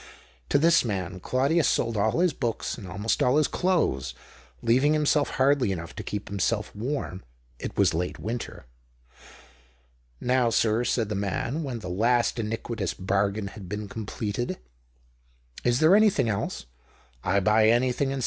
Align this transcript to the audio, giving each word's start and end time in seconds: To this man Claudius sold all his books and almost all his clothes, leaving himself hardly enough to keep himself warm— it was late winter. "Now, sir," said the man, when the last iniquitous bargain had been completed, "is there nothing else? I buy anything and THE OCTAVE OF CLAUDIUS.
To 0.49 0.57
this 0.57 0.83
man 0.83 1.19
Claudius 1.19 1.67
sold 1.67 1.95
all 1.95 2.21
his 2.21 2.33
books 2.33 2.75
and 2.75 2.87
almost 2.87 3.21
all 3.21 3.37
his 3.37 3.47
clothes, 3.47 4.15
leaving 4.63 4.93
himself 4.93 5.29
hardly 5.35 5.71
enough 5.71 5.95
to 5.95 6.01
keep 6.01 6.27
himself 6.27 6.75
warm— 6.75 7.23
it 7.59 7.77
was 7.77 7.93
late 7.93 8.17
winter. 8.17 8.65
"Now, 10.19 10.49
sir," 10.49 10.85
said 10.85 11.09
the 11.09 11.13
man, 11.13 11.61
when 11.61 11.81
the 11.81 11.87
last 11.87 12.39
iniquitous 12.39 12.95
bargain 12.95 13.49
had 13.49 13.69
been 13.69 13.87
completed, 13.87 14.57
"is 15.63 15.79
there 15.79 15.99
nothing 15.99 16.29
else? 16.29 16.65
I 17.23 17.39
buy 17.39 17.67
anything 17.69 17.71
and 17.71 17.83
THE 17.83 17.85
OCTAVE 17.85 17.89
OF 17.91 18.07
CLAUDIUS. 18.15 18.19